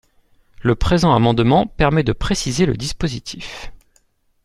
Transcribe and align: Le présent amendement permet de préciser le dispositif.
Le 0.63 0.73
présent 0.73 1.13
amendement 1.13 1.67
permet 1.67 2.03
de 2.03 2.11
préciser 2.11 2.65
le 2.65 2.73
dispositif. 2.75 3.71